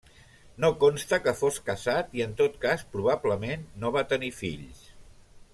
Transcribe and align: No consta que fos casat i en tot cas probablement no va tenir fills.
No 0.63 0.69
consta 0.83 1.19
que 1.25 1.33
fos 1.41 1.59
casat 1.67 2.17
i 2.21 2.25
en 2.27 2.33
tot 2.41 2.57
cas 2.65 2.87
probablement 2.97 3.71
no 3.85 3.93
va 3.99 4.07
tenir 4.15 4.33
fills. 4.43 4.83